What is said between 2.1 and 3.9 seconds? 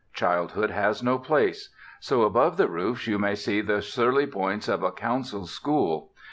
above the roofs you may see the